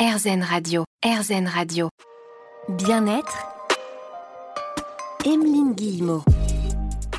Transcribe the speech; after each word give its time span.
RZN 0.00 0.42
Radio, 0.42 0.84
RZN 1.04 1.46
Radio. 1.46 1.90
Bien-être, 2.70 3.36
Emeline 5.26 5.74
Guillemot. 5.74 6.24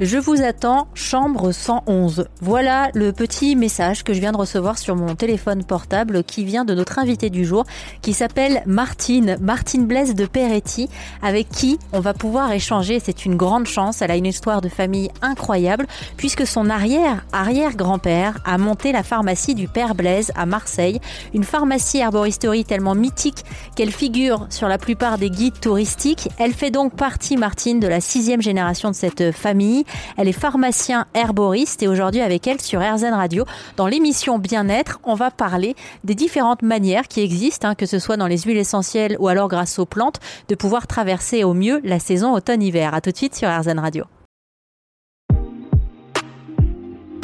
Je 0.04 0.17
vous 0.17 0.42
attends, 0.42 0.88
chambre 0.96 1.52
111. 1.52 2.26
Voilà 2.42 2.89
le 2.96 3.13
petit 3.13 3.55
message 3.55 4.04
que 4.04 4.13
je 4.13 4.20
viens 4.20 4.31
de 4.31 4.38
recevoir 4.38 4.79
sur 4.79 4.96
mon 4.96 5.13
téléphone 5.13 5.63
portable 5.63 6.24
qui 6.24 6.44
vient 6.44 6.65
de 6.65 6.74
notre 6.74 6.97
invité 6.97 7.29
du 7.29 7.46
jour 7.46 7.65
qui 8.01 8.13
s'appelle 8.13 8.63
Martine, 8.65 9.37
Martine 9.40 9.85
Blaise 9.85 10.15
de 10.15 10.26
Peretti, 10.26 10.90
avec 11.22 11.49
qui 11.49 11.78
on 11.94 11.99
va 11.99 12.15
pouvoir 12.15 12.51
échanger. 12.51 12.99
C'est 12.99 13.26
une 13.28 13.35
grande 13.35 13.67
chance. 13.67 14.01
Elle 14.01 14.10
a 14.10 14.15
une 14.15 14.26
histoire 14.26 14.62
de 14.62 14.69
famille 14.69 15.12
incroyable 15.22 15.85
puisque 16.18 16.48
son 16.48 16.72
arrière, 16.72 17.23
arrière-grand-père 17.31 18.40
a 18.44 18.58
monté 18.58 18.94
la 18.94 19.04
pharmacie 19.04 19.54
du 19.54 19.68
Père 19.68 19.94
Blaise 19.94 20.31
à 20.34 20.48
Marseille. 20.48 20.99
Une 21.36 21.44
pharmacie 21.44 21.99
herboristerie 21.99 22.66
tellement 22.66 22.95
mythique 22.95 23.45
qu'elle 23.76 23.91
figure 23.91 24.48
sur 24.49 24.68
la 24.68 24.79
plupart 24.79 25.20
des 25.20 25.29
guides 25.29 25.59
touristiques. 25.59 26.29
Elle 26.39 26.53
fait 26.53 26.71
donc 26.71 26.95
partie, 26.95 27.38
Martine, 27.38 27.79
de 27.79 27.88
la 27.88 28.02
sixième 28.02 28.41
génération 28.41 28.89
de 28.89 28.95
cette 28.95 29.31
famille. 29.31 29.85
Elle 30.18 30.27
est 30.27 30.34
pharmacien 30.34 31.05
herboriste 31.13 31.84
et 31.84 31.88
aujourd'hui 31.88 32.22
avec 32.22 32.48
elle 32.48 32.62
sur 32.62 32.81
RZN 32.81 33.13
Radio, 33.13 33.45
dans 33.77 33.88
l'émission 33.88 34.40
Bien-être, 34.40 35.00
on 35.04 35.16
va 35.16 35.31
parler 35.31 35.76
des 36.04 36.16
différentes 36.16 36.62
manières 36.62 37.08
qui 37.08 37.22
existent, 37.22 37.70
hein, 37.70 37.76
que 37.76 37.86
ce 37.86 38.00
soit 38.00 38.17
dans 38.17 38.27
les 38.27 38.40
huiles 38.40 38.58
essentielles 38.58 39.16
ou 39.20 39.27
alors 39.27 39.48
grâce 39.48 39.80
aux 39.80 39.86
plantes, 39.86 40.20
de 40.48 40.55
pouvoir 40.55 40.88
traverser 40.88 41.44
au 41.44 41.54
mieux 41.54 41.81
la 41.84 42.00
saison 42.00 42.34
automne-hiver. 42.34 42.94
À 42.94 43.02
tout 43.02 43.12
de 43.12 43.17
suite 43.17 43.36
sur 43.36 43.50
RZN 43.50 43.80
Radio. 43.80 44.05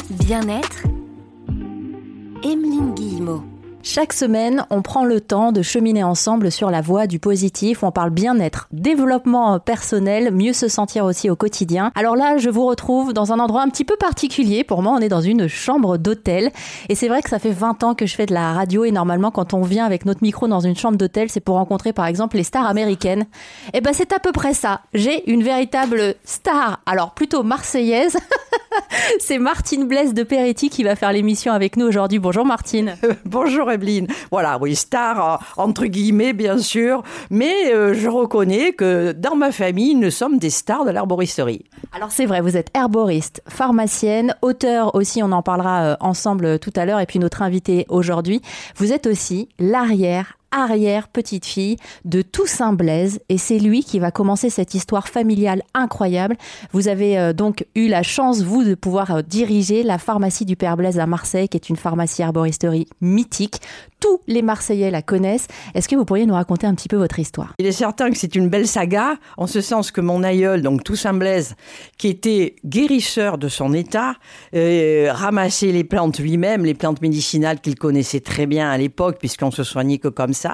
Bien-être, 0.10 0.84
Emeline 2.44 2.94
Guillemot. 2.96 3.57
Chaque 3.90 4.12
semaine, 4.12 4.66
on 4.70 4.82
prend 4.82 5.06
le 5.06 5.22
temps 5.22 5.54
de 5.54 5.62
cheminer 5.62 6.04
ensemble 6.04 6.52
sur 6.52 6.70
la 6.70 6.82
voie 6.82 7.08
du 7.08 7.20
positif. 7.20 7.84
On 7.84 7.92
parle 7.92 8.10
bien-être, 8.10 8.68
développement 8.74 9.60
personnel, 9.60 10.34
mieux 10.34 10.52
se 10.52 10.68
sentir 10.68 11.06
aussi 11.06 11.30
au 11.30 11.38
quotidien. 11.38 11.94
Alors 11.96 12.18
là, 12.18 12.38
je 12.38 12.50
vous 12.50 12.66
retrouve 12.66 13.14
dans 13.14 13.32
un 13.32 13.40
endroit 13.40 13.62
un 13.62 13.70
petit 13.70 13.86
peu 13.86 13.96
particulier. 13.96 14.66
Pour 14.66 14.82
moi, 14.82 14.92
on 14.92 15.00
est 15.00 15.08
dans 15.08 15.22
une 15.22 15.48
chambre 15.48 15.96
d'hôtel. 15.96 16.52
Et 16.90 16.96
c'est 16.96 17.08
vrai 17.08 17.22
que 17.22 17.30
ça 17.30 17.40
fait 17.40 17.52
20 17.52 17.82
ans 17.86 17.96
que 17.96 18.06
je 18.06 18.14
fais 18.14 18.26
de 18.26 18.34
la 18.34 18.52
radio 18.52 18.84
et 18.84 18.92
normalement, 18.92 19.32
quand 19.32 19.54
on 19.54 19.62
vient 19.62 19.86
avec 19.86 20.06
notre 20.06 20.22
micro 20.22 20.50
dans 20.50 20.60
une 20.60 20.76
chambre 20.76 20.98
d'hôtel, 20.98 21.30
c'est 21.30 21.40
pour 21.40 21.56
rencontrer 21.56 21.94
par 21.94 22.08
exemple 22.08 22.36
les 22.36 22.44
stars 22.44 22.68
américaines. 22.68 23.26
Et 23.74 23.80
ben, 23.80 23.94
c'est 23.94 24.12
à 24.12 24.20
peu 24.20 24.34
près 24.34 24.54
ça. 24.54 24.82
J'ai 24.94 25.32
une 25.32 25.44
véritable 25.44 26.16
star. 26.26 26.82
Alors 26.86 27.12
plutôt 27.12 27.42
marseillaise. 27.42 28.18
c'est 29.20 29.40
Martine 29.40 29.88
Blaise 29.88 30.14
de 30.14 30.24
Peretti 30.24 30.70
qui 30.70 30.84
va 30.84 30.98
faire 30.98 31.14
l'émission 31.14 31.54
avec 31.54 31.78
nous 31.78 31.86
aujourd'hui. 31.86 32.20
Bonjour 32.20 32.46
Martine. 32.46 32.98
Bonjour 33.26 33.70
voilà, 34.32 34.58
oui, 34.60 34.76
star 34.76 35.34
euh, 35.34 35.62
entre 35.62 35.86
guillemets, 35.86 36.34
bien 36.34 36.58
sûr, 36.58 37.04
mais 37.30 37.74
euh, 37.74 37.94
je 37.94 38.08
reconnais 38.08 38.74
que 38.74 39.12
dans 39.12 39.36
ma 39.36 39.52
famille, 39.52 39.96
nous 39.96 40.12
sommes 40.12 40.38
des 40.38 40.50
stars 40.50 40.86
de 40.86 40.92
l'herboristerie. 40.92 41.64
Alors 41.94 42.12
c'est 42.12 42.26
vrai, 42.26 42.42
vous 42.42 42.58
êtes 42.58 42.70
herboriste, 42.76 43.42
pharmacienne, 43.48 44.36
auteur 44.42 44.96
aussi, 44.96 45.22
on 45.24 45.32
en 45.32 45.42
parlera 45.42 45.84
euh, 45.84 45.96
ensemble 46.00 46.60
tout 46.60 46.74
à 46.76 46.86
l'heure, 46.86 47.00
et 47.00 47.06
puis 47.06 47.20
notre 47.20 47.42
invité 47.42 47.86
aujourd'hui, 47.90 48.42
vous 48.76 48.94
êtes 48.94 49.08
aussi 49.08 49.50
l'arrière 49.60 50.38
arrière 50.58 51.08
petite 51.08 51.46
fille 51.46 51.78
de 52.06 52.22
Toussaint 52.22 52.74
Blaise 52.74 53.20
et 53.30 53.38
c'est 53.38 53.60
lui 53.60 53.84
qui 53.84 54.00
va 54.00 54.12
commencer 54.12 54.50
cette 54.50 54.74
histoire 54.74 55.08
familiale 55.08 55.64
incroyable. 55.74 56.36
Vous 56.72 56.88
avez 56.88 57.34
donc 57.34 57.66
eu 57.76 57.88
la 57.88 58.04
chance, 58.04 58.42
vous, 58.42 58.64
de 58.64 58.76
pouvoir 58.76 59.24
diriger 59.24 59.84
la 59.84 59.98
pharmacie 59.98 60.46
du 60.46 60.56
Père 60.56 60.78
Blaise 60.78 61.00
à 61.00 61.06
Marseille, 61.06 61.50
qui 61.50 61.58
est 61.58 61.70
une 61.70 61.76
pharmacie 61.76 62.22
herboristerie 62.22 62.88
mythique. 63.02 63.62
Tous 64.00 64.20
les 64.28 64.44
Marseillais 64.44 64.92
la 64.92 65.02
connaissent. 65.02 65.48
Est-ce 65.74 65.88
que 65.88 65.96
vous 65.96 66.06
pourriez 66.06 66.26
nous 66.26 66.36
raconter 66.36 66.68
un 66.68 66.76
petit 66.76 66.88
peu 66.88 66.98
votre 66.98 67.18
histoire? 67.20 67.54
Il 67.58 67.66
est 67.66 67.72
certain 67.72 68.12
que 68.12 68.18
c'est 68.18 68.36
une 68.36 68.48
belle 68.48 68.68
saga, 68.68 69.16
en 69.38 69.48
ce 69.48 69.60
sens 69.60 69.92
que 69.92 70.02
mon 70.02 70.22
aïeul, 70.24 70.62
donc 70.62 70.84
Toussaint 70.84 71.14
Blaise, 71.14 71.56
qui 71.98 72.08
était 72.08 72.56
guérisseur 72.64 73.38
de 73.40 73.48
son 73.48 73.74
état, 73.74 74.14
euh, 74.56 75.10
ramassait 75.12 75.72
les 75.72 75.84
plantes 75.84 76.20
lui-même, 76.20 76.64
les 76.64 76.76
plantes 76.76 77.02
médicinales 77.02 77.60
qu'il 77.60 77.76
connaissait 77.76 78.20
très 78.20 78.46
bien 78.46 78.70
à 78.70 78.78
l'époque, 78.78 79.18
puisqu'on 79.20 79.52
se 79.52 79.64
soignait 79.64 79.98
que 79.98 80.10
comme 80.10 80.34
ça, 80.34 80.47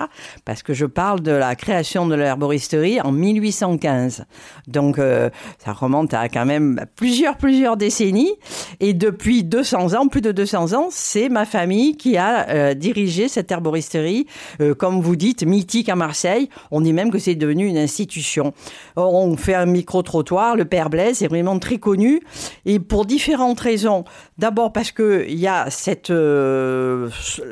parce 0.45 0.63
que 0.63 0.73
je 0.73 0.85
parle 0.85 1.21
de 1.21 1.31
la 1.31 1.55
création 1.55 2.05
de 2.07 2.15
l'herboristerie 2.15 3.01
en 3.01 3.11
1815. 3.11 4.25
Donc 4.67 4.99
euh, 4.99 5.29
ça 5.63 5.73
remonte 5.73 6.13
à 6.13 6.29
quand 6.29 6.45
même 6.45 6.85
plusieurs, 6.95 7.37
plusieurs 7.37 7.77
décennies. 7.77 8.33
Et 8.79 8.93
depuis 8.93 9.43
200 9.43 9.93
ans, 9.93 10.07
plus 10.07 10.21
de 10.21 10.31
200 10.31 10.73
ans, 10.73 10.87
c'est 10.89 11.29
ma 11.29 11.45
famille 11.45 11.95
qui 11.95 12.17
a 12.17 12.49
euh, 12.49 12.73
dirigé 12.73 13.27
cette 13.27 13.51
herboristerie, 13.51 14.27
euh, 14.61 14.73
comme 14.73 15.01
vous 15.01 15.15
dites, 15.15 15.43
mythique 15.43 15.89
à 15.89 15.95
Marseille. 15.95 16.49
On 16.71 16.81
dit 16.81 16.93
même 16.93 17.11
que 17.11 17.19
c'est 17.19 17.35
devenu 17.35 17.65
une 17.65 17.77
institution. 17.77 18.53
On 18.95 19.35
fait 19.37 19.55
un 19.55 19.65
micro-trottoir, 19.65 20.55
le 20.55 20.65
Père 20.65 20.89
Blaise 20.89 21.23
est 21.23 21.27
vraiment 21.27 21.59
très 21.59 21.77
connu, 21.77 22.21
et 22.65 22.79
pour 22.79 23.05
différentes 23.05 23.59
raisons. 23.59 24.03
D'abord 24.37 24.73
parce 24.73 24.91
qu'il 24.91 25.39
y 25.39 25.47
a 25.47 25.69
cette, 25.69 26.11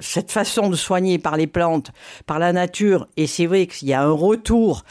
cette 0.02 0.32
façon 0.32 0.70
de 0.70 0.76
soigner 0.76 1.20
par 1.20 1.38
les 1.38 1.48
plantes, 1.48 1.92
par 2.26 2.40
la 2.40 2.54
nature, 2.54 3.08
et 3.18 3.28
c'est 3.28 3.46
vrai 3.46 3.68
qu'il 3.68 3.88
y 3.88 3.94
a 3.94 4.04
un 4.04 4.12
retour 4.12 4.84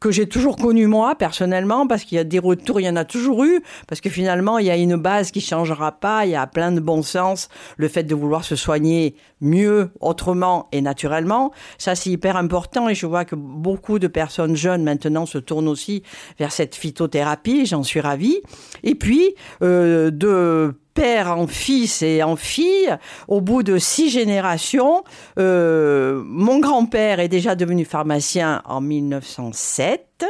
que 0.00 0.10
j'ai 0.10 0.28
toujours 0.28 0.56
connu 0.56 0.86
moi 0.86 1.14
personnellement 1.14 1.86
parce 1.86 2.04
qu'il 2.04 2.16
y 2.16 2.18
a 2.18 2.24
des 2.24 2.38
retours, 2.38 2.80
il 2.80 2.84
y 2.84 2.88
en 2.88 2.96
a 2.96 3.04
toujours 3.04 3.44
eu 3.44 3.62
parce 3.88 4.00
que 4.00 4.10
finalement 4.10 4.58
il 4.58 4.66
y 4.66 4.70
a 4.70 4.76
une 4.76 4.96
base 4.96 5.30
qui 5.30 5.40
changera 5.40 5.92
pas, 5.92 6.26
il 6.26 6.32
y 6.32 6.36
a 6.36 6.46
plein 6.46 6.72
de 6.72 6.80
bon 6.80 7.02
sens, 7.02 7.48
le 7.76 7.88
fait 7.88 8.02
de 8.02 8.14
vouloir 8.14 8.44
se 8.44 8.56
soigner 8.56 9.16
mieux, 9.40 9.90
autrement 10.00 10.68
et 10.72 10.80
naturellement, 10.80 11.52
ça 11.78 11.94
c'est 11.94 12.10
hyper 12.10 12.36
important. 12.36 12.88
Et 12.88 12.94
je 12.94 13.06
vois 13.06 13.24
que 13.24 13.34
beaucoup 13.34 13.98
de 13.98 14.06
personnes 14.06 14.56
jeunes 14.56 14.82
maintenant 14.82 15.26
se 15.26 15.38
tournent 15.38 15.68
aussi 15.68 16.02
vers 16.38 16.52
cette 16.52 16.74
phytothérapie, 16.74 17.66
j'en 17.66 17.82
suis 17.82 18.00
ravie. 18.00 18.40
Et 18.82 18.94
puis 18.94 19.34
euh, 19.62 20.10
de 20.10 20.74
père 20.96 21.30
en 21.36 21.46
fils 21.46 22.00
et 22.00 22.22
en 22.22 22.36
fille, 22.36 22.96
au 23.28 23.42
bout 23.42 23.62
de 23.62 23.76
six 23.76 24.08
générations, 24.08 25.04
euh, 25.38 26.22
mon 26.24 26.58
grand-père 26.58 27.20
est 27.20 27.28
déjà 27.28 27.54
devenu 27.54 27.84
pharmacien 27.84 28.62
en 28.64 28.80
1907. 28.80 30.24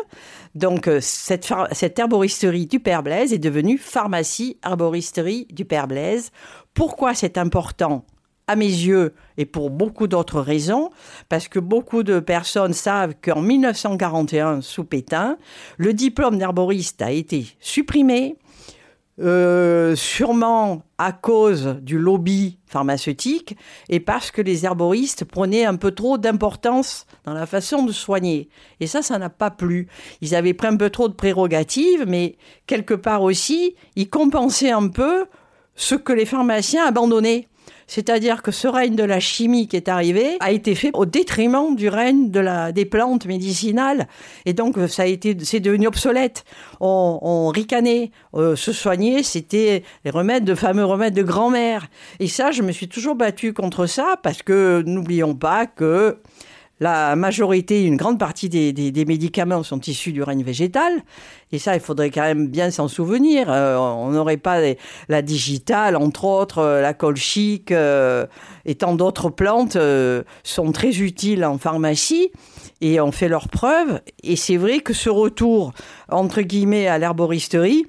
Donc, 0.56 0.88
euh, 0.88 0.98
cette, 1.00 1.48
cette 1.70 1.98
herboristerie 1.98 2.66
du 2.66 2.80
Père 2.80 3.04
Blaise 3.04 3.32
est 3.32 3.38
devenue 3.38 3.78
pharmacie 3.78 4.58
herboristerie 4.64 5.46
du 5.52 5.64
Père 5.64 5.86
Blaise. 5.86 6.32
Pourquoi 6.74 7.14
c'est 7.14 7.38
important 7.38 8.04
à 8.48 8.56
mes 8.56 8.66
yeux 8.66 9.14
et 9.38 9.46
pour 9.46 9.70
beaucoup 9.70 10.08
d'autres 10.08 10.40
raisons, 10.40 10.90
parce 11.28 11.46
que 11.46 11.60
beaucoup 11.60 12.02
de 12.02 12.18
personnes 12.18 12.72
savent 12.72 13.14
qu'en 13.22 13.40
1941, 13.40 14.62
sous 14.62 14.84
Pétain, 14.84 15.36
le 15.78 15.92
diplôme 15.92 16.38
d'herboriste 16.38 17.02
a 17.02 17.12
été 17.12 17.46
supprimé, 17.60 18.36
euh, 19.18 19.96
sûrement 19.96 20.82
à 20.98 21.12
cause 21.12 21.78
du 21.80 21.98
lobby 21.98 22.58
pharmaceutique 22.66 23.56
et 23.88 23.98
parce 23.98 24.30
que 24.30 24.42
les 24.42 24.66
herboristes 24.66 25.24
prenaient 25.24 25.64
un 25.64 25.76
peu 25.76 25.92
trop 25.92 26.18
d'importance 26.18 27.06
dans 27.24 27.32
la 27.32 27.46
façon 27.46 27.84
de 27.84 27.92
soigner. 27.92 28.50
Et 28.80 28.86
ça, 28.86 29.00
ça 29.00 29.18
n'a 29.18 29.30
pas 29.30 29.50
plu. 29.50 29.88
Ils 30.20 30.34
avaient 30.34 30.52
pris 30.52 30.68
un 30.68 30.76
peu 30.76 30.90
trop 30.90 31.08
de 31.08 31.14
prérogatives, 31.14 32.04
mais 32.06 32.36
quelque 32.66 32.92
part 32.92 33.22
aussi, 33.22 33.74
ils 33.94 34.10
compensaient 34.10 34.72
un 34.72 34.88
peu 34.88 35.26
ce 35.76 35.94
que 35.94 36.12
les 36.12 36.26
pharmaciens 36.26 36.86
abandonnaient. 36.86 37.48
C'est-à-dire 37.86 38.42
que 38.42 38.50
ce 38.50 38.68
règne 38.68 38.96
de 38.96 39.04
la 39.04 39.20
chimie 39.20 39.68
qui 39.68 39.76
est 39.76 39.88
arrivé 39.88 40.36
a 40.40 40.50
été 40.50 40.74
fait 40.74 40.90
au 40.94 41.06
détriment 41.06 41.76
du 41.76 41.88
règne 41.88 42.30
de 42.30 42.40
la, 42.40 42.72
des 42.72 42.84
plantes 42.84 43.26
médicinales. 43.26 44.08
Et 44.44 44.52
donc, 44.52 44.76
ça 44.88 45.02
a 45.02 45.06
été, 45.06 45.36
c'est 45.42 45.60
devenu 45.60 45.86
obsolète. 45.86 46.44
On, 46.80 47.48
ricanait. 47.48 48.10
Euh, 48.34 48.56
se 48.56 48.72
soigner, 48.72 49.22
c'était 49.22 49.82
les 50.04 50.10
remèdes, 50.10 50.44
de 50.44 50.54
fameux 50.54 50.84
remèdes 50.84 51.14
de 51.14 51.22
grand-mère. 51.22 51.86
Et 52.20 52.28
ça, 52.28 52.50
je 52.50 52.62
me 52.62 52.72
suis 52.72 52.88
toujours 52.88 53.14
battue 53.14 53.52
contre 53.52 53.86
ça 53.86 54.16
parce 54.22 54.42
que 54.42 54.82
n'oublions 54.84 55.34
pas 55.34 55.66
que 55.66 56.18
la 56.78 57.16
majorité, 57.16 57.84
une 57.84 57.96
grande 57.96 58.18
partie 58.18 58.50
des, 58.50 59.04
médicaments 59.06 59.62
sont 59.62 59.80
issus 59.80 60.12
du 60.12 60.22
règne 60.22 60.42
végétal. 60.42 60.92
Et 61.50 61.58
ça, 61.58 61.74
il 61.74 61.80
faudrait 61.80 62.10
quand 62.10 62.22
même 62.22 62.48
bien 62.48 62.70
s'en 62.70 62.86
souvenir. 62.86 63.46
Euh, 63.48 63.76
on 63.78 64.10
n'aurait 64.10 64.36
pas 64.36 64.58
la 65.08 65.22
digitale, 65.22 65.96
entre 65.96 66.24
autres, 66.24 66.58
euh, 66.58 66.82
la 66.82 66.92
colchique 66.92 67.72
euh, 67.72 68.26
et 68.66 68.74
tant 68.74 68.94
d'autres 68.94 69.30
plantes 69.30 69.78
sont 70.42 70.72
très 70.72 70.98
utiles 70.98 71.44
en 71.44 71.56
pharmacie 71.56 72.30
et 72.82 73.00
ont 73.00 73.12
fait 73.12 73.28
leurs 73.28 73.48
preuves. 73.48 74.00
Et 74.22 74.36
c'est 74.36 74.58
vrai 74.58 74.80
que 74.80 74.92
ce 74.92 75.08
retour, 75.08 75.72
entre 76.10 76.42
guillemets, 76.42 76.88
à 76.88 76.98
l'herboristerie, 76.98 77.86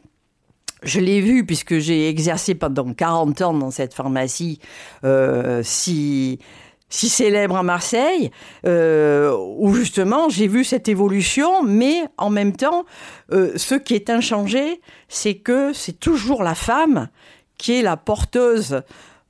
je 0.83 1.01
l'ai 1.01 1.19
vu 1.19 1.45
puisque 1.45 1.79
j'ai 1.79 2.07
exercé 2.07 2.55
pendant 2.55 2.93
40 2.93 3.41
ans 3.41 3.53
dans 3.53 3.71
cette 3.71 3.93
pharmacie 3.93 4.59
si 5.63 6.39
si 6.89 7.09
célèbre 7.09 7.57
à 7.57 7.63
Marseille, 7.63 8.31
euh, 8.65 9.35
où 9.57 9.73
justement 9.73 10.29
j'ai 10.29 10.47
vu 10.47 10.63
cette 10.63 10.87
évolution, 10.87 11.63
mais 11.63 12.03
en 12.17 12.29
même 12.29 12.55
temps, 12.55 12.85
euh, 13.31 13.51
ce 13.55 13.75
qui 13.75 13.93
est 13.93 14.09
inchangé, 14.09 14.81
c'est 15.09 15.35
que 15.35 15.73
c'est 15.73 15.99
toujours 15.99 16.43
la 16.43 16.55
femme 16.55 17.09
qui 17.57 17.73
est 17.73 17.81
la 17.81 17.97
porteuse 17.97 18.81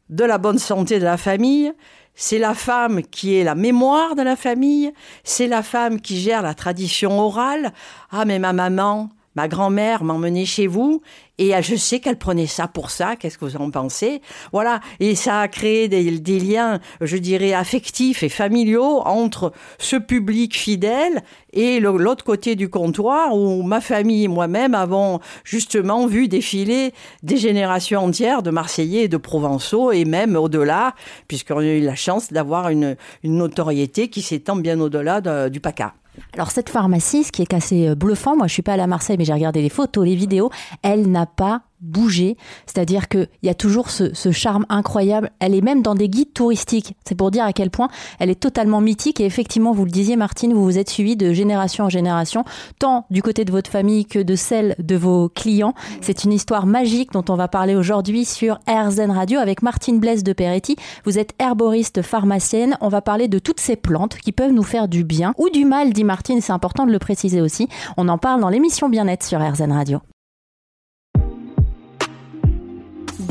de 0.10 0.24
la 0.24 0.38
bonne 0.38 0.60
santé 0.60 1.00
de 1.00 1.04
la 1.04 1.18
famille, 1.18 1.74
c'est 2.14 2.40
la 2.40 2.54
femme 2.54 3.04
qui 3.04 3.36
est 3.36 3.44
la 3.44 3.56
mémoire 3.56 4.16
de 4.16 4.24
la 4.24 4.36
famille, 4.36 4.92
c'est 5.24 5.48
la 5.48 5.62
femme 5.62 6.02
qui 6.02 6.20
gère 6.20 6.42
la 6.42 6.56
tradition 6.56 7.20
orale. 7.20 7.74
Ah, 8.12 8.26
mais 8.26 8.40
ma 8.40 8.54
maman, 8.54 9.10
ma 9.38 9.48
grand-mère 9.48 10.04
m'emmenait 10.04 10.46
chez 10.46 10.66
vous 10.66 11.04
et 11.38 11.52
je 11.62 11.76
sais 11.76 12.00
qu'elle 12.00 12.18
prenait 12.18 12.48
ça 12.48 12.68
pour 12.68 12.90
ça. 12.90 13.16
Qu'est-ce 13.16 13.38
que 13.38 13.46
vous 13.46 13.56
en 13.56 13.70
pensez? 13.70 14.20
Voilà. 14.52 14.80
Et 15.00 15.14
ça 15.14 15.42
a 15.42 15.48
créé 15.48 15.88
des, 15.88 16.40
liens, 16.40 16.80
je 17.02 17.18
dirais, 17.18 17.54
affectifs 17.54 18.24
et 18.24 18.30
familiaux 18.30 19.04
entre 19.06 19.54
ce 19.78 19.96
public 19.96 20.58
fidèle 20.58 21.22
et 21.54 21.80
l'autre 21.80 22.26
côté 22.26 22.56
du 22.56 22.68
comptoir 22.68 23.36
où 23.36 23.62
ma 23.62 23.80
famille 23.80 24.24
et 24.24 24.28
moi-même 24.28 24.74
avons 24.74 25.20
justement 25.44 26.08
vu 26.08 26.28
défiler 26.28 26.92
des 27.22 27.38
générations 27.38 28.06
entières 28.06 28.42
de 28.42 28.50
Marseillais 28.50 29.04
et 29.04 29.08
de 29.08 29.18
Provençaux 29.18 29.92
et 29.92 30.04
même 30.04 30.36
au-delà, 30.36 30.96
puisqu'on 31.28 31.60
a 31.60 31.66
eu 31.66 31.82
la 31.82 31.96
chance 31.96 32.34
d'avoir 32.34 32.70
une, 32.70 32.96
notoriété 33.24 34.08
qui 34.08 34.24
s'étend 34.24 34.56
bien 34.56 34.80
au-delà 34.80 35.22
du 35.52 35.60
PACA. 35.60 35.94
Alors 36.34 36.52
cette 36.52 36.70
pharmacie, 36.70 37.24
ce 37.24 37.32
qui 37.32 37.42
est 37.42 37.54
assez 37.54 37.90
euh, 37.90 37.96
bluffant, 37.96 38.36
moi 38.36 38.48
je 38.48 38.54
suis 38.54 38.62
pas 38.62 38.74
allée 38.74 38.84
à 38.84 38.88
Marseille, 38.88 39.18
mais 39.18 39.26
j'ai 39.26 39.34
regardé 39.34 39.62
les 39.62 39.70
photos, 39.70 40.06
les 40.06 40.16
vidéos, 40.16 40.50
elle 40.82 41.10
n'a 41.10 41.26
pas 41.26 41.62
bouger. 41.82 42.38
C'est-à-dire 42.66 43.08
qu'il 43.08 43.28
y 43.44 43.50
a 43.50 43.54
toujours 43.54 43.90
ce, 43.90 44.32
charme 44.32 44.66
incroyable. 44.70 45.32
Elle 45.40 45.56
est 45.56 45.62
même 45.62 45.82
dans 45.82 45.96
des 45.96 46.10
guides 46.10 46.34
touristiques. 46.34 46.96
C'est 47.08 47.16
pour 47.16 47.32
dire 47.32 47.46
à 47.46 47.54
quel 47.54 47.70
point 47.70 47.90
elle 48.20 48.30
est 48.30 48.40
totalement 48.40 48.82
mythique. 48.82 49.20
Et 49.20 49.26
effectivement, 49.26 49.72
vous 49.72 49.86
le 49.86 49.92
disiez, 49.92 50.16
Martine, 50.16 50.54
vous 50.54 50.64
vous 50.64 50.78
êtes 50.78 50.90
suivi 50.90 51.16
de 51.16 51.34
génération 51.34 51.86
en 51.86 51.90
génération, 51.90 52.44
tant 52.80 53.06
du 53.10 53.22
côté 53.22 53.46
de 53.46 53.52
votre 53.52 53.70
famille 53.70 54.06
que 54.06 54.20
de 54.20 54.36
celle 54.36 54.76
de 54.80 54.96
vos 54.96 55.30
clients. 55.30 55.74
C'est 56.02 56.24
une 56.24 56.34
histoire 56.34 56.66
magique 56.66 57.12
dont 57.12 57.26
on 57.30 57.36
va 57.36 57.48
parler 57.48 57.76
aujourd'hui 57.76 58.26
sur 58.26 58.60
RZN 58.68 59.12
Radio 59.12 59.40
avec 59.40 59.62
Martine 59.62 60.00
Blaise 60.00 60.24
de 60.24 60.34
Peretti. 60.34 60.76
Vous 61.06 61.18
êtes 61.18 61.34
herboriste 61.40 62.02
pharmacienne. 62.02 62.78
On 62.82 62.90
va 62.90 63.02
parler 63.02 63.28
de 63.28 63.40
toutes 63.40 63.60
ces 63.60 63.76
plantes 63.76 64.18
qui 64.18 64.32
peuvent 64.32 64.54
nous 64.54 64.64
faire 64.64 64.88
du 64.88 65.04
bien 65.04 65.34
ou 65.38 65.50
du 65.50 65.66
mal, 65.66 65.94
dit 65.94 66.04
Martine. 66.04 66.42
C'est 66.42 66.54
important 66.54 66.86
de 66.86 66.92
le 66.92 67.00
préciser 67.00 67.42
aussi. 67.42 67.68
On 67.98 68.08
en 68.10 68.18
parle 68.18 68.42
dans 68.42 68.50
l'émission 68.50 68.90
Bien-être 68.90 69.24
sur 69.24 69.40
RZN 69.40 69.72
Radio. 69.72 70.00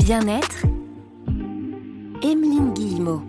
Bien-être, 0.07 0.65
Emeline 2.23 2.73
Guillemot. 2.73 3.21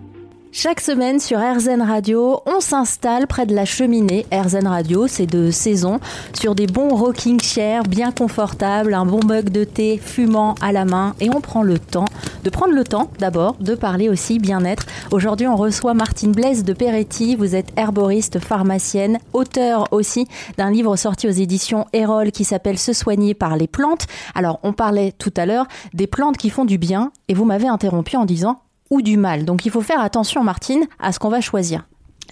Chaque 0.51 0.81
semaine 0.81 1.19
sur 1.19 1.37
RZN 1.37 1.83
Radio, 1.83 2.41
on 2.47 2.59
s'installe 2.59 3.27
près 3.27 3.45
de 3.45 3.53
la 3.53 3.65
cheminée. 3.65 4.25
RZN 4.33 4.65
Radio, 4.65 5.05
c'est 5.05 5.27
de 5.27 5.51
saison, 5.51 5.99
sur 6.33 6.55
des 6.55 6.65
bons 6.65 6.89
rocking 6.95 7.39
chairs 7.39 7.83
bien 7.83 8.11
confortables, 8.11 8.95
un 8.95 9.05
bon 9.05 9.19
mug 9.23 9.51
de 9.51 9.63
thé 9.63 9.99
fumant 10.03 10.55
à 10.59 10.71
la 10.71 10.85
main 10.85 11.13
et 11.19 11.29
on 11.29 11.39
prend 11.39 11.61
le 11.61 11.77
temps 11.77 12.07
de 12.43 12.49
prendre 12.49 12.73
le 12.73 12.83
temps 12.83 13.11
d'abord 13.19 13.57
de 13.59 13.75
parler 13.75 14.09
aussi 14.09 14.39
bien-être. 14.39 14.87
Aujourd'hui, 15.11 15.45
on 15.45 15.55
reçoit 15.55 15.93
Martine 15.93 16.31
Blaise 16.31 16.63
de 16.63 16.73
Peretti. 16.73 17.35
Vous 17.35 17.55
êtes 17.55 17.71
herboriste, 17.77 18.39
pharmacienne, 18.39 19.19
auteur 19.33 19.85
aussi 19.91 20.27
d'un 20.57 20.71
livre 20.71 20.95
sorti 20.95 21.27
aux 21.27 21.31
éditions 21.31 21.85
Erol 21.93 22.31
qui 22.31 22.43
s'appelle 22.43 22.79
Se 22.79 22.91
soigner 22.91 23.35
par 23.35 23.55
les 23.55 23.67
plantes. 23.67 24.07
Alors, 24.33 24.59
on 24.63 24.73
parlait 24.73 25.11
tout 25.11 25.33
à 25.37 25.45
l'heure 25.45 25.67
des 25.93 26.07
plantes 26.07 26.37
qui 26.37 26.49
font 26.49 26.65
du 26.65 26.79
bien 26.79 27.11
et 27.27 27.35
vous 27.35 27.45
m'avez 27.45 27.67
interrompu 27.67 28.17
en 28.17 28.25
disant 28.25 28.61
ou 28.89 29.01
du 29.01 29.17
mal. 29.17 29.45
Donc 29.45 29.65
il 29.65 29.71
faut 29.71 29.81
faire 29.81 30.01
attention, 30.01 30.43
Martine, 30.43 30.87
à 30.99 31.11
ce 31.11 31.19
qu'on 31.19 31.29
va 31.29 31.41
choisir 31.41 31.85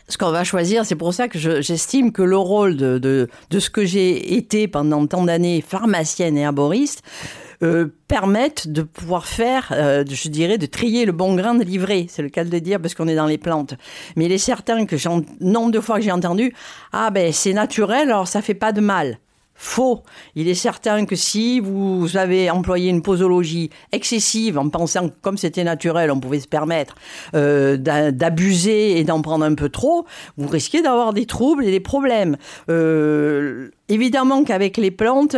ce 0.09 0.18
qu'on 0.18 0.31
va 0.31 0.44
choisir. 0.45 0.86
C'est 0.86 0.95
pour 0.95 1.13
ça 1.13 1.27
que 1.27 1.38
j'estime 1.38 2.12
que 2.12 2.21
le 2.21 2.38
rôle 2.38 2.77
de, 2.77 2.98
de, 2.98 3.59
ce 3.59 3.69
que 3.69 3.83
j'ai 3.83 4.36
été 4.36 4.69
pendant 4.69 5.06
tant 5.06 5.24
d'années, 5.24 5.62
pharmacienne 5.62 6.38
et 6.38 6.42
herboriste, 6.42 7.04
euh, 7.63 7.88
permettent 8.07 8.68
de 8.68 8.83
pouvoir 8.83 9.25
faire, 9.25 9.69
euh, 9.71 10.06
je 10.07 10.30
dirais, 10.30 10.57
de 10.57 10.68
trier 10.68 11.06
le 11.06 11.12
bon 11.12 11.36
grain 11.36 11.56
de 11.56 11.63
livret. 11.63 12.06
C'est 12.07 12.21
le 12.21 12.30
cas 12.30 12.44
de 12.44 12.51
le 12.51 12.62
dire 12.62 12.80
parce 12.80 12.94
qu'on 12.94 13.07
est 13.07 13.15
dans 13.15 13.25
les 13.25 13.39
plantes. 13.39 13.74
Mais 14.15 14.25
il 14.25 14.31
est 14.31 14.38
certain 14.38 14.86
que 14.86 14.95
nombre 15.42 15.71
de 15.71 15.80
fois 15.80 15.98
que 15.98 16.04
j'ai 16.04 16.12
entendu, 16.12 16.54
ah 16.94 17.09
ben 17.09 17.33
c'est 17.33 17.54
naturel, 17.54 18.12
alors 18.12 18.27
ça 18.27 18.42
fait 18.42 18.54
pas 18.54 18.71
de 18.71 18.81
mal. 18.81 19.18
Faux. 19.59 20.04
Il 20.36 20.48
est 20.48 20.54
certain 20.54 21.06
que 21.06 21.15
si 21.15 21.59
vous 21.59 22.15
avez 22.15 22.51
employé 22.51 22.92
une 22.92 23.01
posologie 23.01 23.71
excessive 23.92 24.59
en 24.59 24.69
pensant 24.69 25.09
que 25.09 25.15
comme 25.24 25.36
c'était 25.36 25.63
naturel, 25.63 26.12
on 26.12 26.19
pouvait 26.19 26.39
se 26.39 26.48
permettre 26.48 26.95
euh, 27.33 27.75
d'abuser 27.75 29.00
et 29.00 29.04
d'en 29.04 29.24
prendre 29.24 29.44
un 29.44 29.56
peu 29.56 29.69
trop, 29.69 30.06
vous 30.38 30.48
risquez 30.48 30.83
d'avoir 30.83 31.12
des 31.12 31.25
troubles 31.25 31.65
et 31.65 31.71
des 31.71 31.80
problèmes. 31.80 32.38
Euh, 32.69 33.69
évidemment 33.89 34.44
qu'avec 34.44 34.77
les 34.77 34.92
plantes, 34.92 35.38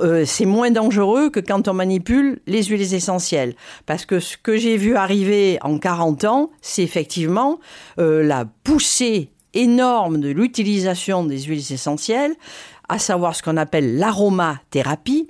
euh, 0.00 0.24
c'est 0.26 0.46
moins 0.46 0.72
dangereux 0.72 1.30
que 1.30 1.38
quand 1.38 1.68
on 1.68 1.74
manipule 1.74 2.40
les 2.48 2.64
huiles 2.64 2.92
essentielles. 2.92 3.54
Parce 3.86 4.04
que 4.04 4.18
ce 4.18 4.36
que 4.36 4.56
j'ai 4.56 4.76
vu 4.76 4.96
arriver 4.96 5.58
en 5.62 5.78
40 5.78 6.24
ans, 6.24 6.50
c'est 6.60 6.82
effectivement 6.82 7.60
la 7.96 8.46
poussée 8.64 9.30
énorme 9.54 10.18
de 10.18 10.30
l'utilisation 10.30 11.24
des 11.24 11.42
huiles 11.42 11.72
essentielles 11.72 12.34
à 12.90 12.98
savoir 12.98 13.36
ce 13.36 13.42
qu'on 13.42 13.56
appelle 13.56 13.96
l'aromathérapie. 13.96 15.28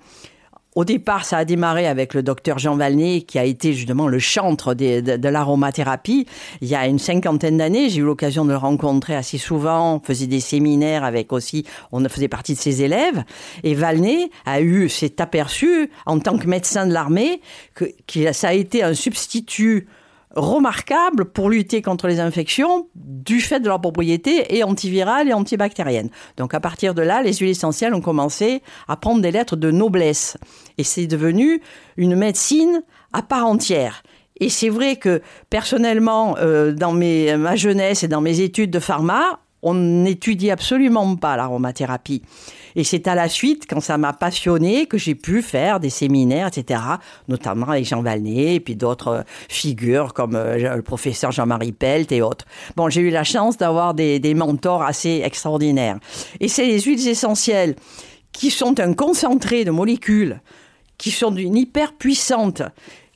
Au 0.76 0.84
départ, 0.84 1.24
ça 1.24 1.36
a 1.36 1.44
démarré 1.44 1.86
avec 1.86 2.14
le 2.14 2.22
docteur 2.22 2.58
Jean 2.58 2.76
Valnet, 2.76 3.22
qui 3.22 3.38
a 3.38 3.44
été 3.44 3.74
justement 3.74 4.06
le 4.06 4.18
chantre 4.18 4.72
de, 4.72 5.28
l'aromathérapie. 5.28 6.26
Il 6.62 6.68
y 6.68 6.74
a 6.74 6.86
une 6.86 6.98
cinquantaine 6.98 7.58
d'années, 7.58 7.90
j'ai 7.90 8.00
eu 8.00 8.04
l'occasion 8.04 8.44
de 8.44 8.50
le 8.50 8.56
rencontrer 8.56 9.14
assez 9.14 9.36
souvent, 9.36 9.96
on 9.96 10.00
faisait 10.00 10.28
des 10.28 10.40
séminaires 10.40 11.04
avec 11.04 11.32
aussi, 11.32 11.66
on 11.92 12.08
faisait 12.08 12.28
partie 12.28 12.54
de 12.54 12.58
ses 12.58 12.82
élèves. 12.82 13.24
Et 13.62 13.74
Valnet 13.74 14.30
a 14.46 14.60
eu, 14.60 14.88
s'est 14.88 15.20
aperçu, 15.20 15.90
en 16.06 16.18
tant 16.18 16.38
que 16.38 16.46
médecin 16.46 16.86
de 16.86 16.92
l'armée, 16.92 17.42
que 17.74 17.86
ça 18.32 18.48
a 18.48 18.52
été 18.52 18.82
un 18.82 18.94
substitut 18.94 19.86
remarquable 20.34 21.24
pour 21.24 21.50
lutter 21.50 21.82
contre 21.82 22.06
les 22.06 22.20
infections 22.20 22.88
du 22.94 23.40
fait 23.40 23.60
de 23.60 23.68
leur 23.68 23.80
propriété 23.80 24.56
et 24.56 24.62
antivirale 24.62 25.28
et 25.28 25.32
antibactérienne. 25.32 26.10
Donc 26.36 26.54
à 26.54 26.60
partir 26.60 26.94
de 26.94 27.02
là, 27.02 27.22
les 27.22 27.34
huiles 27.34 27.50
essentielles 27.50 27.94
ont 27.94 28.00
commencé 28.00 28.62
à 28.88 28.96
prendre 28.96 29.20
des 29.20 29.30
lettres 29.30 29.56
de 29.56 29.70
noblesse 29.70 30.36
et 30.78 30.84
c'est 30.84 31.06
devenu 31.06 31.60
une 31.96 32.14
médecine 32.14 32.82
à 33.12 33.22
part 33.22 33.46
entière. 33.46 34.02
Et 34.38 34.48
c'est 34.48 34.70
vrai 34.70 34.96
que 34.96 35.20
personnellement, 35.50 36.36
euh, 36.38 36.72
dans 36.72 36.92
mes, 36.92 37.36
ma 37.36 37.56
jeunesse 37.56 38.02
et 38.04 38.08
dans 38.08 38.22
mes 38.22 38.40
études 38.40 38.70
de 38.70 38.78
pharma, 38.78 39.40
on 39.62 39.74
n'étudie 39.74 40.50
absolument 40.50 41.16
pas 41.16 41.36
l'aromathérapie. 41.36 42.22
Et 42.76 42.84
c'est 42.84 43.08
à 43.08 43.14
la 43.14 43.28
suite, 43.28 43.66
quand 43.68 43.80
ça 43.80 43.98
m'a 43.98 44.12
passionné, 44.12 44.86
que 44.86 44.96
j'ai 44.96 45.14
pu 45.14 45.42
faire 45.42 45.80
des 45.80 45.90
séminaires, 45.90 46.48
etc., 46.48 46.80
notamment 47.28 47.68
avec 47.68 47.84
Jean 47.84 48.02
Valnet 48.02 48.54
et 48.54 48.60
puis 48.60 48.76
d'autres 48.76 49.08
euh, 49.08 49.22
figures 49.48 50.14
comme 50.14 50.36
euh, 50.36 50.76
le 50.76 50.82
professeur 50.82 51.32
Jean-Marie 51.32 51.72
Pelt 51.72 52.12
et 52.12 52.22
autres. 52.22 52.44
Bon, 52.76 52.88
j'ai 52.88 53.00
eu 53.00 53.10
la 53.10 53.24
chance 53.24 53.56
d'avoir 53.56 53.94
des, 53.94 54.18
des 54.20 54.34
mentors 54.34 54.82
assez 54.82 55.22
extraordinaires. 55.24 55.98
Et 56.38 56.48
c'est 56.48 56.66
les 56.66 56.80
huiles 56.80 57.08
essentielles 57.08 57.74
qui 58.32 58.50
sont 58.50 58.78
un 58.78 58.94
concentré 58.94 59.64
de 59.64 59.70
molécules 59.70 60.40
qui 61.00 61.10
sont 61.10 61.30
d'une 61.30 61.56
hyper 61.56 61.94
puissante 61.94 62.62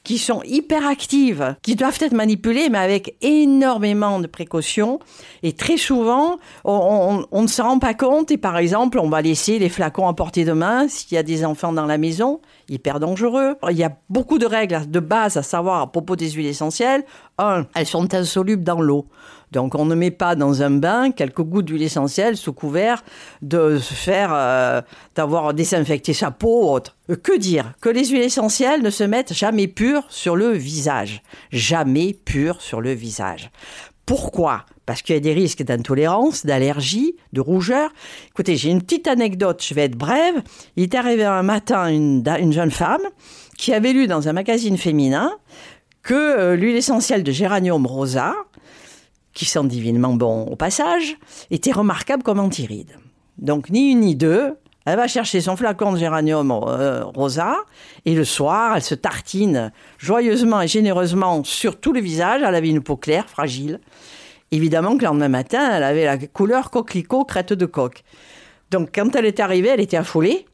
qui 0.04 0.18
sont 0.18 0.42
hyper 0.44 0.86
actives, 0.86 1.56
qui 1.62 1.76
doivent 1.76 1.98
être 2.00 2.12
manipulées, 2.12 2.68
mais 2.68 2.78
avec 2.78 3.16
énormément 3.22 4.20
de 4.20 4.26
précautions. 4.26 5.00
Et 5.42 5.54
très 5.54 5.78
souvent, 5.78 6.36
on, 6.64 7.24
ne 7.32 7.46
se 7.46 7.62
rend 7.62 7.78
pas 7.78 7.94
compte. 7.94 8.30
Et 8.30 8.36
par 8.36 8.58
exemple, 8.58 8.98
on 8.98 9.08
va 9.08 9.22
laisser 9.22 9.58
les 9.58 9.70
flacons 9.70 10.06
à 10.06 10.12
portée 10.12 10.44
de 10.44 10.52
main 10.52 10.88
s'il 10.88 11.14
y 11.14 11.18
a 11.18 11.22
des 11.22 11.44
enfants 11.44 11.72
dans 11.72 11.86
la 11.86 11.96
maison, 11.96 12.40
hyper 12.68 13.00
dangereux. 13.00 13.56
Il 13.70 13.76
y 13.76 13.84
a 13.84 13.96
beaucoup 14.10 14.38
de 14.38 14.46
règles 14.46 14.90
de 14.90 15.00
base 15.00 15.38
à 15.38 15.42
savoir 15.42 15.80
à 15.80 15.90
propos 15.90 16.16
des 16.16 16.30
huiles 16.30 16.46
essentielles. 16.46 17.04
Un, 17.38 17.66
elles 17.74 17.86
sont 17.86 18.14
insolubles 18.14 18.62
dans 18.62 18.80
l'eau. 18.80 19.06
Donc 19.54 19.76
on 19.76 19.86
ne 19.86 19.94
met 19.94 20.10
pas 20.10 20.34
dans 20.34 20.62
un 20.62 20.70
bain 20.70 21.12
quelques 21.12 21.42
gouttes 21.42 21.66
d'huile 21.66 21.84
essentielle 21.84 22.36
sous 22.36 22.52
couvert 22.52 23.04
de 23.40 23.78
faire 23.78 24.30
euh, 24.34 24.82
d'avoir 25.14 25.54
désinfecté 25.54 26.12
sa 26.12 26.32
peau 26.32 26.64
ou 26.64 26.70
autre. 26.72 26.96
Euh, 27.08 27.16
que 27.16 27.38
dire? 27.38 27.72
Que 27.80 27.88
les 27.88 28.06
huiles 28.06 28.22
essentielles 28.22 28.82
ne 28.82 28.90
se 28.90 29.04
mettent 29.04 29.32
jamais 29.32 29.68
pures 29.68 30.04
sur 30.08 30.34
le 30.34 30.50
visage. 30.50 31.22
Jamais 31.52 32.12
pures 32.12 32.60
sur 32.60 32.80
le 32.80 32.92
visage. 32.92 33.50
Pourquoi? 34.06 34.66
Parce 34.86 35.00
qu'il 35.00 35.14
y 35.14 35.18
a 35.18 35.20
des 35.20 35.32
risques 35.32 35.62
d'intolérance, 35.62 36.44
d'allergie, 36.44 37.14
de 37.32 37.40
rougeur. 37.40 37.90
Écoutez, 38.28 38.56
j'ai 38.56 38.70
une 38.70 38.82
petite 38.82 39.06
anecdote, 39.06 39.64
je 39.66 39.72
vais 39.72 39.84
être 39.84 39.96
brève. 39.96 40.42
Il 40.76 40.82
est 40.82 40.94
arrivé 40.94 41.24
un 41.24 41.42
matin 41.44 41.86
une, 41.86 42.22
une 42.40 42.52
jeune 42.52 42.72
femme 42.72 43.00
qui 43.56 43.72
avait 43.72 43.92
lu 43.92 44.08
dans 44.08 44.28
un 44.28 44.32
magazine 44.32 44.76
féminin 44.76 45.32
que 46.02 46.14
euh, 46.14 46.56
l'huile 46.56 46.76
essentielle 46.76 47.22
de 47.22 47.32
géranium 47.32 47.86
rosa, 47.86 48.34
qui 49.34 49.44
sent 49.44 49.64
divinement 49.64 50.14
bon 50.14 50.44
au 50.44 50.56
passage, 50.56 51.16
était 51.50 51.72
remarquable 51.72 52.22
comme 52.22 52.38
antiride. 52.38 52.96
Donc 53.38 53.68
ni 53.70 53.90
une 53.90 54.00
ni 54.00 54.14
deux, 54.14 54.54
elle 54.86 54.96
va 54.96 55.08
chercher 55.08 55.40
son 55.40 55.56
flacon 55.56 55.92
de 55.92 55.98
géranium 55.98 56.50
euh, 56.50 57.04
rosa 57.04 57.56
et 58.04 58.14
le 58.14 58.24
soir, 58.24 58.76
elle 58.76 58.82
se 58.82 58.94
tartine 58.94 59.72
joyeusement 59.98 60.60
et 60.60 60.68
généreusement 60.68 61.42
sur 61.42 61.80
tout 61.80 61.92
le 61.92 62.00
visage. 62.00 62.42
Elle 62.46 62.54
avait 62.54 62.68
une 62.68 62.82
peau 62.82 62.96
claire, 62.96 63.28
fragile. 63.28 63.80
Évidemment 64.50 64.96
que 64.96 65.02
le 65.02 65.08
lendemain 65.08 65.28
matin, 65.28 65.70
elle 65.72 65.82
avait 65.82 66.04
la 66.04 66.18
couleur 66.18 66.70
coquelicot, 66.70 67.24
crête 67.24 67.54
de 67.54 67.66
coq. 67.66 68.04
Donc 68.70 68.90
quand 68.94 69.16
elle 69.16 69.24
est 69.24 69.40
arrivée, 69.40 69.68
elle 69.68 69.80
était 69.80 69.96
affolée. 69.96 70.46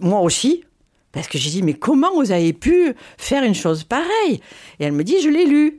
Moi 0.00 0.20
aussi. 0.20 0.64
Parce 1.10 1.28
que 1.28 1.38
j'ai 1.38 1.50
dit, 1.50 1.62
mais 1.62 1.74
comment 1.74 2.12
vous 2.12 2.32
avez 2.32 2.52
pu 2.52 2.92
faire 3.16 3.44
une 3.44 3.54
chose 3.54 3.84
pareille? 3.84 4.40
Et 4.80 4.84
elle 4.84 4.92
me 4.92 5.04
dit, 5.04 5.22
je 5.22 5.28
l'ai 5.28 5.46
lu. 5.46 5.78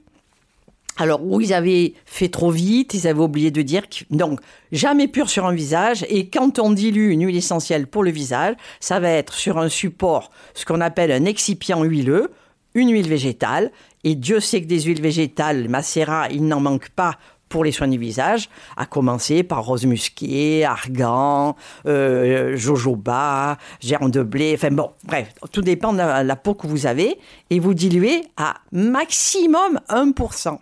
Alors, 0.98 1.22
où 1.24 1.42
ils 1.42 1.54
avaient 1.54 1.94
fait 2.06 2.30
trop 2.30 2.52
vite, 2.52 2.94
ils 2.94 3.08
avaient 3.08 3.20
oublié 3.20 3.52
de 3.52 3.62
dire 3.62 3.90
que, 3.90 4.06
donc, 4.12 4.40
jamais 4.72 5.08
pur 5.08 5.30
sur 5.30 5.46
un 5.46 5.54
visage. 5.54 6.06
Et 6.10 6.30
quand 6.30 6.58
on 6.58 6.72
dilue 6.72 7.12
une 7.12 7.26
huile 7.26 7.36
essentielle 7.36 7.88
pour 7.88 8.04
le 8.04 8.12
visage, 8.12 8.56
ça 8.80 9.00
va 9.00 9.10
être 9.10 9.34
sur 9.34 9.58
un 9.58 9.68
support, 9.68 10.32
ce 10.54 10.66
qu'on 10.66 10.80
appelle 10.82 11.12
un 11.12 11.26
excipient 11.26 11.84
huileux, 11.84 12.32
une 12.76 12.92
huile 12.92 13.10
végétale. 13.10 13.72
Et 14.06 14.16
Dieu 14.16 14.40
sait 14.40 14.62
que 14.62 14.68
des 14.68 14.84
huiles 14.84 15.02
végétales, 15.02 15.68
macérat, 15.68 16.30
il 16.30 16.48
n'en 16.48 16.62
manque 16.62 16.90
pas 16.90 17.18
pour 17.50 17.64
les 17.64 17.72
soins 17.72 17.88
du 17.88 17.98
visage, 17.98 18.50
à 18.76 18.86
commencer 18.86 19.44
par 19.44 19.66
rose 19.66 19.86
musquée, 19.86 20.66
argan, 20.66 21.56
euh, 21.86 22.56
jojoba, 22.58 23.58
germe 23.82 24.10
de 24.10 24.24
blé, 24.24 24.54
enfin 24.56 24.72
bon, 24.72 24.92
bref, 25.04 25.34
tout 25.52 25.62
dépend 25.62 25.94
de 25.94 26.00
la, 26.00 26.24
la 26.24 26.36
peau 26.36 26.56
que 26.56 26.68
vous 26.68 26.88
avez, 26.88 27.18
et 27.52 27.60
vous 27.60 27.74
diluez 27.74 28.24
à 28.36 28.56
maximum 28.72 29.80
1% 29.90 30.58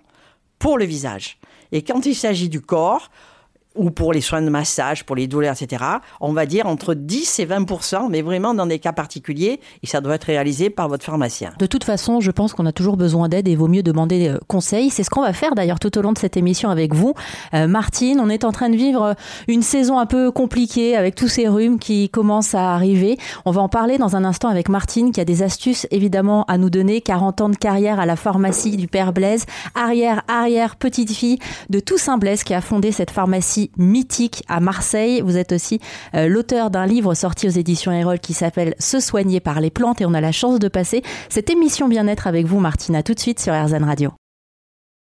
pour 0.64 0.78
le 0.78 0.86
visage. 0.86 1.38
Et 1.74 1.84
quand 1.84 2.06
il 2.06 2.16
s'agit 2.16 2.48
du 2.48 2.62
corps, 2.62 3.12
ou 3.76 3.92
pour 3.92 4.14
les 4.14 4.22
soins 4.22 4.42
de 4.42 4.50
massage, 4.50 5.04
pour 5.04 5.16
les 5.16 5.28
douleurs, 5.28 5.56
etc., 5.60 5.84
on 6.22 6.34
va 6.34 6.46
dire 6.46 6.68
entre 6.68 6.94
10 6.94 7.40
et 7.40 7.46
20% 7.46 8.10
mais 8.10 8.22
vraiment 8.22 8.54
dans 8.54 8.66
des 8.66 8.80
cas 8.80 8.94
particuliers, 8.94 9.60
et 9.82 9.88
ça 9.88 10.02
doit 10.02 10.16
être 10.16 10.26
réalisé 10.26 10.70
par 10.70 10.88
votre 10.90 11.06
pharmacien. 11.06 11.54
De 11.60 11.66
toute 11.66 11.84
façon, 11.84 12.20
je 12.20 12.32
pense 12.32 12.54
qu'on 12.54 12.66
a 12.66 12.72
toujours 12.72 12.98
besoin 12.98 13.30
d'aide 13.30 13.48
et 13.48 13.56
vaut 13.56 13.68
mieux 13.68 13.84
demander 13.84 14.30
euh, 14.30 14.38
conseil. 14.48 14.90
C'est 14.90 15.04
ce 15.04 15.10
qu'on 15.10 15.22
va 15.22 15.34
faire 15.34 15.56
d'ailleurs 15.56 15.80
tout 15.80 15.98
au 15.98 16.02
long 16.02 16.14
de 16.14 16.18
cette 16.18 16.38
émission 16.38 16.70
avec 16.70 16.94
vous. 16.94 17.14
Euh, 17.54 17.68
Martine, 17.68 18.20
on 18.20 18.30
est 18.30 18.44
en 18.44 18.52
train 18.52 18.70
de 18.70 18.76
vivre 18.76 19.16
une 19.48 19.62
saison 19.62 20.00
un 20.00 20.06
peu 20.06 20.32
compliquée 20.32 20.96
avec 20.96 21.16
tous 21.16 21.28
ces 21.28 21.48
rhumes 21.48 21.80
qui 21.80 22.10
commencent 22.10 22.56
à 22.56 22.74
arriver. 22.74 23.18
On 23.46 23.52
va 23.52 23.62
en 23.62 23.70
parler 23.70 23.98
dans 23.98 24.16
un 24.16 24.24
instant 24.24 24.50
avec 24.50 24.70
Martine 24.70 25.12
qui 25.12 25.20
a 25.22 25.26
des 25.26 25.44
astuces 25.44 25.88
évidemment 25.92 26.44
à 26.46 26.58
nous 26.58 26.70
donner. 26.70 27.02
40 27.02 27.42
ans 27.42 27.50
de 27.50 27.56
carrière 27.56 28.00
à 28.00 28.06
la 28.06 28.16
pharmacie 28.16 28.78
du 28.78 28.88
Père 28.88 29.14
Blaise, 29.14 29.46
arrière, 29.76 30.24
arrière, 30.28 30.76
petite 30.76 31.12
fille 31.12 31.40
de 31.70 31.80
Toussaint 31.80 32.18
Blaise 32.18 32.44
qui 32.44 32.54
a 32.54 32.62
fondé 32.62 32.92
cette 32.92 33.12
pharmacie 33.12 33.63
mythique 33.78 34.44
à 34.48 34.60
Marseille. 34.60 35.22
Vous 35.22 35.38
êtes 35.38 35.52
aussi 35.52 35.80
euh, 36.16 36.28
l'auteur 36.28 36.70
d'un 36.70 36.86
livre 36.86 37.14
sorti 37.14 37.48
aux 37.48 37.52
éditions 37.52 37.92
Erol 37.92 38.20
qui 38.20 38.34
s'appelle 38.34 38.76
Se 38.80 39.00
soigner 39.00 39.40
par 39.40 39.62
les 39.62 39.70
plantes 39.70 40.02
et 40.02 40.06
on 40.06 40.14
a 40.14 40.22
la 40.22 40.32
chance 40.32 40.60
de 40.60 40.68
passer 40.68 41.02
cette 41.30 41.50
émission 41.50 41.88
bien-être 41.88 42.28
avec 42.28 42.46
vous 42.46 42.60
Martina 42.60 43.04
tout 43.04 43.14
de 43.14 43.20
suite 43.20 43.40
sur 43.40 43.54
RZN 43.54 43.84
Radio. 43.84 44.23